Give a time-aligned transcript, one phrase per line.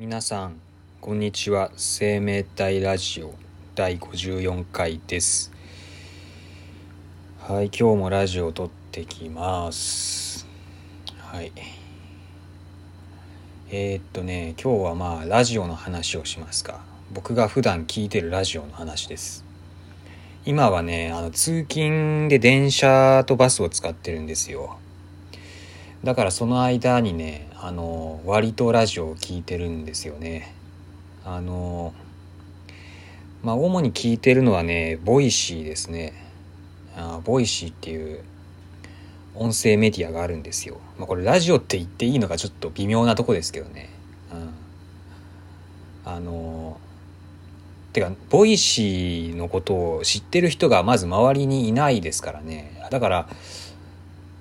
[0.00, 0.60] 皆さん
[1.00, 1.72] こんにちは。
[1.76, 3.34] 生命体ラジオ
[3.74, 5.50] 第54回です。
[7.40, 10.46] はい今日もラジオを撮ってきます。
[11.18, 11.50] はい。
[13.72, 16.78] えー、っとね今日はまあラジオの話をしますか。
[17.12, 19.44] 僕が普段聞いてるラジオの話です。
[20.46, 24.78] 今はねあの通勤で電車とバスを使ってるんですよ。
[26.04, 30.54] だからその間にねあの割とラジオを聴いてるんですよね。
[31.24, 31.92] あの
[33.42, 36.12] まあ主に聞いてるのはね Voicy ですね。
[36.96, 38.22] あ Voicy っていう
[39.34, 43.88] 音声メディアがあるんですよ、まあ、これラジオって言っていいのかちょっと微妙なとこですけどね、
[44.32, 44.36] う
[46.08, 46.80] ん、あの
[47.92, 52.82] てか Voicy のことを知ってる人がまず周りにいないですからね。
[52.90, 53.28] だから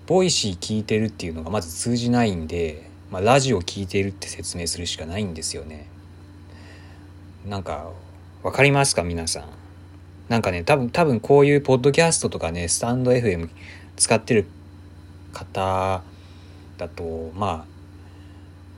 [0.07, 5.87] Voicy 聞いてるっていうのがまず通じないんで、まあ、ラジオ聞いてるって説明するしかないんですよね。
[7.47, 7.91] なんか
[8.43, 9.03] 分かりますか？
[9.03, 9.45] 皆さん。
[10.27, 13.49] なんかね多分多分こういうポッドキャストとかねスタンド FM
[13.95, 14.45] 使ってる
[15.31, 16.01] 方
[16.77, 17.65] だとまあ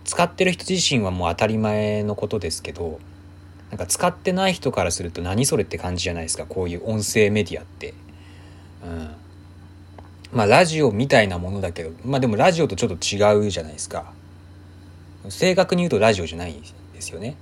[0.06, 3.00] 使ってる人自身はもう当たり前のことですけど
[3.72, 6.46] なんか使ってない人からすると何それって感じじゃないですか？
[6.46, 7.96] こういう音声メディアって。
[8.86, 9.10] うん
[10.32, 14.14] まあラジオみたいなものだけど、まあでもラジオとちょっと違うじゃないですか。
[15.28, 16.54] 正確に言うとラジオじゃない
[16.94, 17.36] ですよね。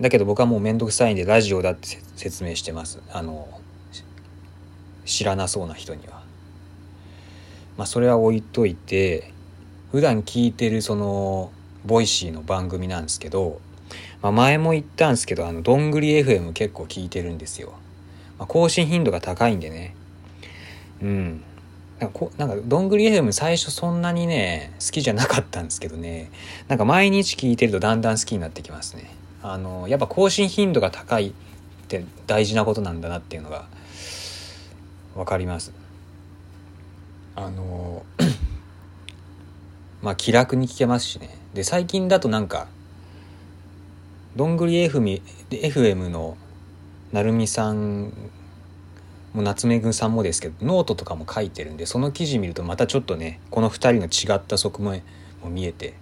[0.00, 3.00] だけど僕はもうめんどくさいんでラジオだって説明してます。
[3.10, 3.48] あの、
[5.04, 6.22] 知らなそうな人には。
[7.76, 9.32] まあそれは置いといて、
[9.90, 11.50] 普段聞いてるその、
[11.84, 13.60] Voicy の番組なんですけど、
[14.22, 17.72] まあ、前も言ったんですけど、あの、どんぐり FM 結構聞いてるんですよ。
[18.38, 19.96] まあ、更新頻度が高いんでね。
[21.02, 21.44] うん
[22.02, 26.32] なんかこなんかどんぐり FM 最初そんなにね好きじゃなかったんですけどね。
[26.66, 29.08] なんか毎日聞いてるとだんだん好きになってきますね。
[29.40, 31.32] あのやっぱ更新頻度が高いっ
[31.86, 33.66] て大事なことなんだなっていうのが
[35.14, 35.72] 分かります。
[37.36, 38.04] あの
[40.02, 41.38] まあ気楽に聞けますしね。
[41.54, 42.66] で最近だとなんか
[44.34, 46.36] どんぐり FM, FM の
[47.12, 48.12] なるみさん
[49.34, 55.02] もう夏目ぐさんもですけどノートとかも書いてるんでその記事見るとまたちょっとねこの2人の違った側面
[55.42, 55.94] も見えて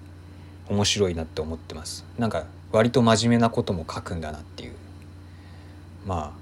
[0.68, 2.04] 面白いなって思ってます。
[2.18, 4.74] なんか割と真面目なことも書くんだなっていう。
[6.06, 6.40] まあ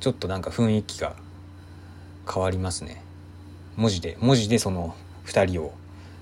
[0.00, 1.14] ちょっとなんか雰囲気が
[2.32, 3.02] 変わりますね。
[3.76, 4.94] 文字で文字でその
[5.26, 5.74] 2人を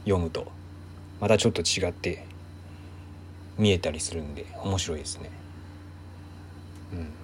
[0.05, 0.51] 読むと
[1.21, 2.27] またちょっと違って
[3.56, 5.31] 見えたりするんで面白いですね。
[6.93, 7.24] うん。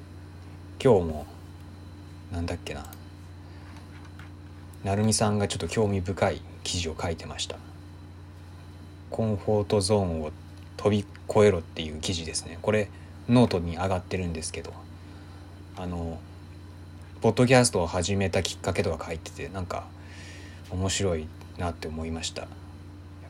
[0.82, 1.26] 今日も
[2.32, 2.86] なんだっけな。
[4.82, 7.56] 成美さんがちょっと興味深い記事を書いてました。
[9.10, 10.32] コンフォートゾーンを
[10.78, 12.58] 飛び越えろっていう記事ですね。
[12.62, 12.88] これ
[13.28, 14.72] ノートに上がってるんですけど。
[15.76, 16.18] あの
[17.20, 19.86] ポッドキャストを始めたきっかけとか書いててなんか
[20.70, 21.26] 面白い
[21.58, 22.42] なって思いました。
[22.42, 22.50] やっ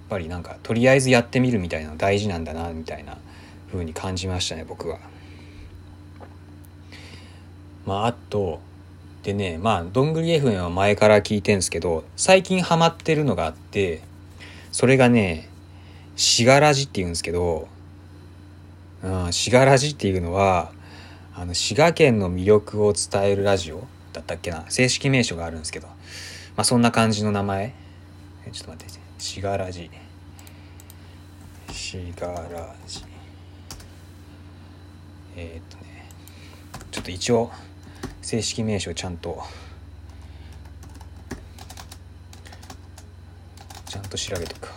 [0.08, 3.18] ぱりなんかとりあえずやってみるみたいなの大事なんだなみたいな
[3.72, 4.98] 風に感じましたね僕は。
[7.90, 8.60] まああと
[9.24, 14.00] でねまあどんぐり FM は前から聞いてんですけど最近ハマってるのがあって
[14.70, 15.48] それがね
[16.14, 17.66] しがらじって言うんですけど
[19.02, 20.70] うんしがらじっていうのは
[21.34, 25.94] あの滋賀県の魅力を伝えるラジオだったっけな正式名称があるんですけどま
[26.58, 27.74] あそんな感じの名前。
[28.52, 29.00] ちょっと待って。
[29.18, 29.90] しがらじ。
[31.72, 33.04] しがらじ。
[35.34, 36.08] えー、っとね。
[36.92, 37.50] ちょっと一応
[38.22, 39.42] 正式名称ちゃんと。
[43.86, 44.68] ちゃんと調べてく。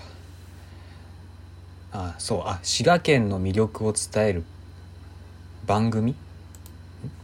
[1.92, 4.44] あそうあ滋賀県の魅力を伝える
[5.68, 6.16] 番組？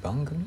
[0.03, 0.45] 番組？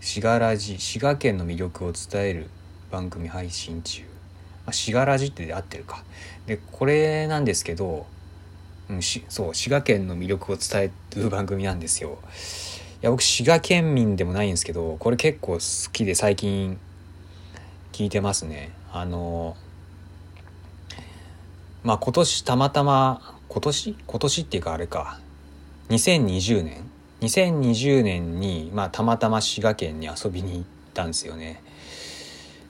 [0.00, 2.50] 滋賀ラジ滋賀県の魅力を伝える
[2.92, 4.04] 番組配信中。
[4.70, 6.04] 滋賀ラジって合ってるか。
[6.46, 8.06] でこれなんですけど
[8.92, 12.18] うん、しそう滋賀県の魅力を伝える番組なんですよ。
[13.02, 16.78] いや僕滋賀県民でもないんですけどこれ結構好きで最近
[17.92, 18.70] 聞いてますね。
[18.92, 19.56] あの
[21.82, 23.96] まあ今年たまたま今年？
[24.06, 25.18] 今年っていうかあれか
[25.88, 26.90] 2020年
[27.20, 30.62] 2020年に、まあ、たまたま滋賀県に遊びに行っ
[30.92, 31.62] たんですよね。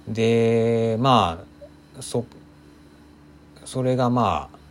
[0.09, 1.45] でま
[1.99, 2.25] あそ
[3.65, 4.62] それがまあ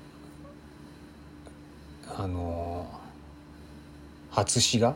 [2.18, 2.88] あの
[4.32, 4.96] 初滋賀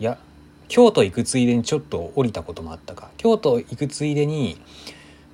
[0.00, 0.18] いや
[0.68, 3.10] 京都行くついでにちょっと降りたこともあったか。
[3.16, 4.60] 京都行くついでに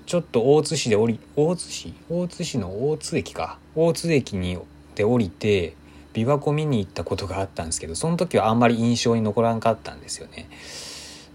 [0.07, 1.95] ちょっと大津市で降り大津市？
[2.09, 3.59] 大津市の大津駅か。
[3.75, 4.59] 大津駅に
[4.97, 5.75] で降りて
[6.13, 10.49] 琵琶湖見に行ったことがあったんですけどその時はあんまり印象に残らんかったんですよね。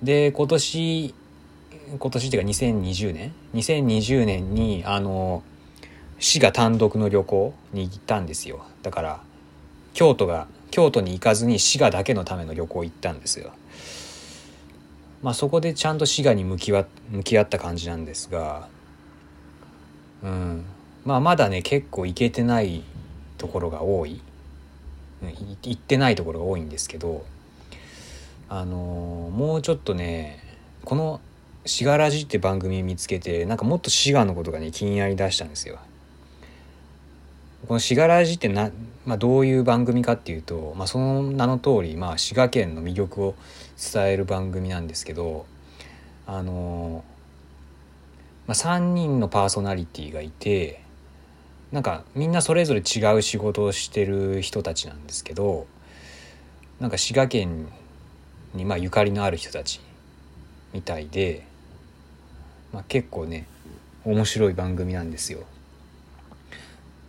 [0.03, 1.15] で今年
[1.97, 5.41] 今年っていうか2020年？2020年にあの
[6.19, 8.65] 市が単独の旅行に行ったんですよ。
[8.81, 9.21] だから
[9.93, 13.51] 京都が京都に行かずに滋賀だけのための旅行行ったんですよ。
[15.21, 18.67] まあそこでちゃんと滋賀に向きわ向き合った感じなんですが
[20.23, 20.65] うん。
[21.05, 22.83] まあまだね結構行けてない
[23.37, 24.21] ところが多い、
[25.21, 27.25] 行ってないところが多いんですけど
[28.49, 30.41] あのー、もうちょっとね
[30.83, 31.21] この
[31.65, 35.79] 「しがらじ」って番組見つけてなんかもっと滋賀のことがね気になりだしたんですよ。
[37.67, 38.71] この「しがらじ」ってな、
[39.05, 43.35] まあ、どういう番組かっていうと、まあ、その名の通り、まあ、滋賀県の魅力を
[43.93, 45.45] 伝える番組なんですけど
[46.27, 47.03] あの
[48.47, 50.81] まあ、3人のパーソナリティがいて
[51.71, 55.67] なんかみんなそれぞれ違う仕事をしてる人たちなんですけど
[56.79, 57.67] なんか滋賀県
[58.53, 59.81] にまあゆかりのある人たち
[60.73, 61.45] みたいで、
[62.71, 63.47] まあ、結構ね
[64.03, 65.39] 面白い番組なんですよ。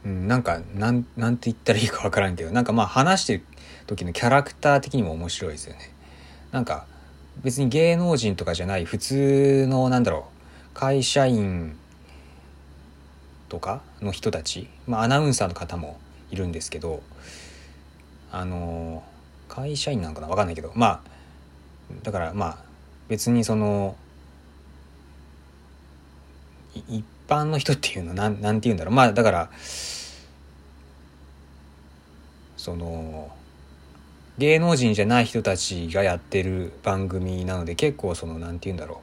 [0.06, 3.44] うん、なんかなんなんて言ったらいいか分からんけどなんかまあ話してる
[3.88, 5.92] 時のキャラクター的にも面白いですよね。
[6.52, 6.86] なんか
[7.42, 11.76] 別に芸能人とかじゃない普通のなんだろう会社員
[13.48, 15.98] とかの人たち、まあ、アナウンサーの方も
[16.30, 17.02] いるんですけど
[18.30, 19.02] あの
[19.48, 21.00] 会社員なのかな分かんないけどまあ
[22.04, 22.58] だからまあ
[23.08, 23.96] 別にその
[26.88, 29.50] 一般の人っていうのなんなんて言うんだろうまあだから
[32.66, 33.30] その
[34.38, 39.02] 芸能人じゃない人たちがやってる番組なので結構そのなんて言うんだろ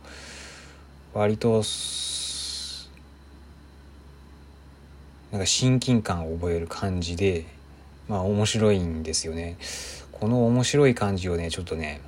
[1.16, 1.18] う。
[1.18, 1.64] 割と
[5.32, 7.46] なんか親近感を覚える感じで
[8.10, 9.56] まあ面白いんですよね。
[10.12, 12.02] この面白い感じをねちょっとね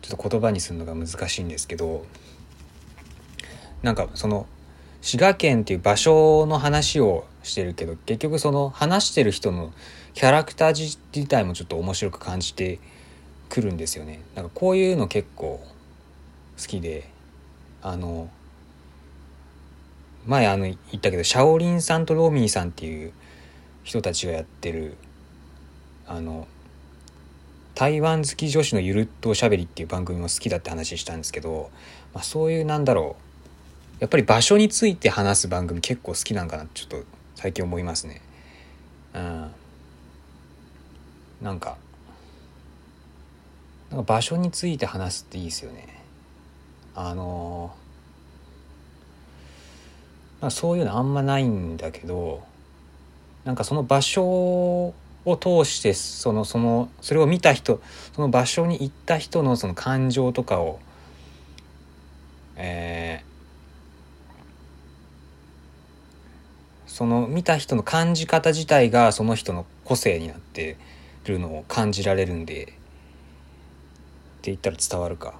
[0.00, 2.06] ちょっと言葉にするのが難しいんですけど
[3.82, 4.46] なんかその
[5.02, 9.72] 滋賀県っていう場所の話をしてるけど結局その話してる人の
[10.14, 12.78] キャラクター自体もちょっと面白く感じて
[13.48, 14.20] くるんですよね。
[14.34, 15.64] なんかこういうの結構
[16.60, 17.08] 好きで
[17.82, 18.28] あの
[20.26, 23.12] 前あの言ったけどシャオリンさんとローミーさんっていう
[23.82, 24.96] 人たちがやってる
[26.06, 26.46] あの
[27.74, 31.70] 台湾好き女子のゆるっとおしゃべりっていう番組も好きだって話したんですけど、
[32.12, 33.29] まあ、そういうなんだろう
[34.00, 37.04] やっぱり場所について話す番組結構好きなんかなちょっと
[37.34, 38.22] 最近思いますね。
[39.14, 39.50] うん。
[41.42, 41.76] なんか、
[43.90, 46.02] なんか場所について話すっていいですよね。
[46.94, 47.74] あの
[50.40, 52.42] まあ、そういうのあんまないんだけど
[53.44, 54.94] なんかその場所を
[55.38, 57.80] 通してそのそのそれを見た人
[58.14, 60.80] その場所に行った人のその感情とかを、
[62.56, 63.22] え
[66.90, 70.76] その見た人の感じ方自体がその人の個性になって
[71.24, 72.72] るのを感じられるんでって
[74.50, 75.34] 言ったら伝わるか、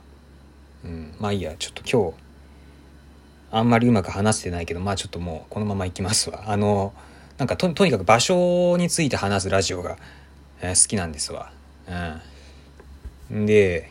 [0.85, 2.17] うん、まあいいやちょっと今日
[3.51, 6.44] あんまりうまく話せてないけど、まあちょっともうこのまま行きますわ。
[6.46, 6.94] あの、
[7.36, 9.96] なんかととにかく場所について話すラジオが、
[10.60, 11.51] えー、好きなんですわ。
[13.31, 13.46] うん。
[13.46, 13.91] で、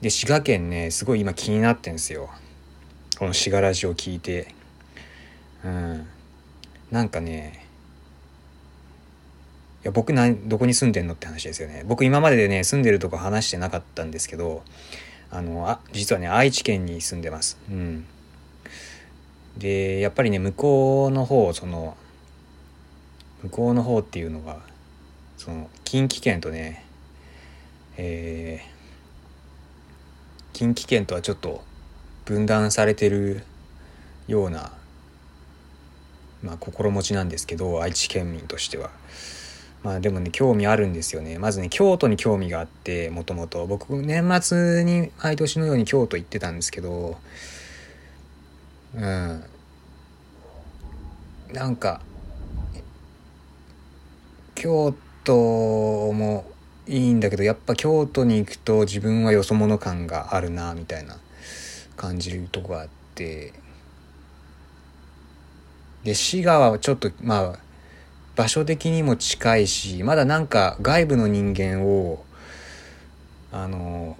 [0.00, 2.30] で、滋賀県ね、すごい今気になってんすよ。
[3.16, 4.52] この滋賀ラジオ聞いて。
[5.66, 6.06] うん。
[6.90, 7.66] なんかね、
[9.82, 11.84] いや僕などこに住んでんのって話ですよね。
[11.86, 14.62] 僕今まででね、住んでるとこ話してなかったんですけど、
[15.30, 17.58] あのあ実はね愛知県に住んでます。
[17.68, 18.06] うん、
[19.58, 21.96] でやっぱりね向こうの方その
[23.42, 24.60] 向こうの方っていうのが
[25.36, 26.86] その近畿圏とね
[27.98, 28.66] えー、
[30.52, 31.64] 近畿圏とはちょっと
[32.24, 33.42] 分断されてる
[34.28, 34.72] ような、
[36.42, 38.90] まあ、心持ちなんですけど愛知県民としては。
[39.82, 41.38] まあでもね興味あるんですよね。
[41.38, 43.66] まずね京都に興味があってもともと。
[43.66, 47.18] 僕年末に毎年のように京都行ってたんですけど
[48.94, 49.44] うん。
[51.52, 52.00] なんか
[54.56, 56.50] 京都も
[56.88, 61.18] いいんだけどやっぱ京都に行くと自分はよそ者感があるなみたいな
[61.96, 63.52] 感じるとこがあって。
[66.06, 67.58] で滋賀はちょっとまあ
[68.36, 72.24] 場所的にも近いしまだなんか外部の人間を
[73.50, 74.16] あの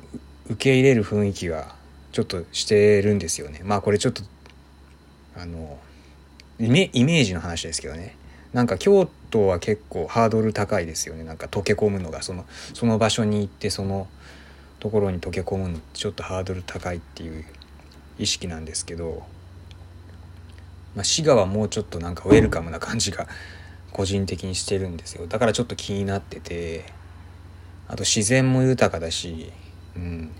[0.46, 1.76] 受け入れる雰囲気が
[2.10, 3.60] ちょっとしてるんですよね。
[3.62, 4.24] まあこれちょっと
[5.36, 5.78] あの
[6.58, 8.16] イメージの話ですけどね。
[8.52, 11.22] なんか京都は結構ハードル高いですよね。
[11.22, 12.22] なんか溶け込むのが。
[12.22, 14.08] そのその場所に行ってその
[14.80, 17.44] ところに溶け込むのちょっとハードル高いっていう
[18.18, 19.24] 意識なんですけど、
[20.96, 23.28] まあ、滋賀はもうちょっとなんかウェルカムな感じが
[23.92, 25.26] 個人的にしてるんですよ。
[25.26, 26.84] だからちょっと気になってて
[27.86, 29.52] あと自然も豊かだし
[29.94, 30.32] うん。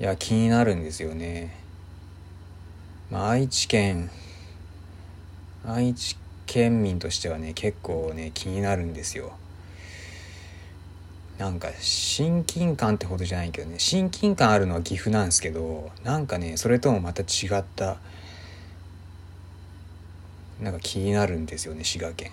[0.00, 1.56] いや気になるんですよね、
[3.10, 4.10] まあ、愛知県
[5.66, 9.32] 愛知県民としてはね結構ね気になるんですよ。
[11.38, 17.98] なんか親近感ってほどじゃないけどね親近感あるのは岐阜なんですけどなんかねそれともまた違った
[20.60, 22.32] なんか気になるんですよね滋賀県。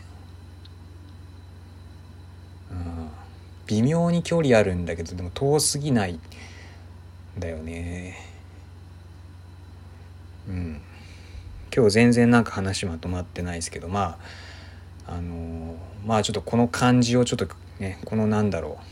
[2.72, 3.10] うん。
[3.68, 6.20] 微妙に距離あるんだけどでも遠すぎないん
[7.38, 8.18] だよね。
[10.48, 10.82] うん。
[11.76, 14.18] 今日全然なんか話まとまってないですけどま
[15.08, 17.48] ああのまあちょっとこの感じをちょっと
[17.80, 18.86] ねこのなんだろう。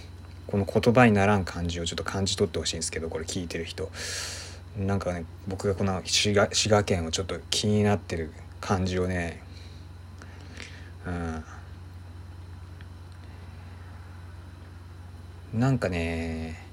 [0.46, 3.90] この言葉にならん感じをちょっと感じ取ってほしいんですけどこれ聞いてる人。
[4.78, 8.32] なんかね僕がこの滋賀滋賀県をちょっと気になってる
[8.63, 9.43] 感じをね。
[11.05, 11.43] うん。
[15.60, 16.65] なんかね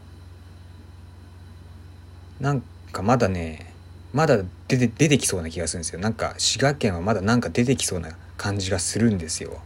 [2.39, 3.75] なんかまだね
[4.13, 5.99] まだ出て出てきそうな気がするんですよ。
[5.99, 9.61] なんか滋賀県はまだなんか出てきそうな感じがするんですよ。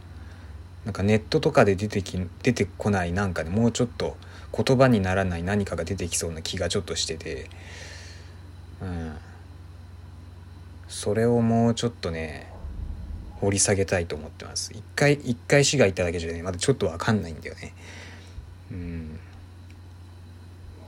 [0.83, 4.17] なんかネットとかで出てき出てこないなんかねもうちょっと
[4.51, 7.51] 言葉にならない何かが出てきそうな気がちょっとしてて
[8.81, 9.15] うん
[11.05, 12.51] それをもうちょっとね
[13.39, 14.71] 掘り下げたいと思ってます。
[14.73, 17.73] 一回一回市が行っただけじゃねまだちょっと分かんないんだよね。
[18.71, 19.19] うん。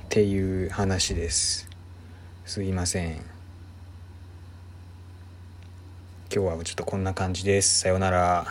[0.06, 1.70] っていう話です。
[2.48, 3.18] すいません。
[3.18, 3.22] 今
[6.32, 7.82] 日はちょっとこんな感じです。
[7.82, 8.48] さようなら。